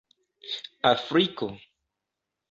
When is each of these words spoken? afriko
afriko 0.91 1.47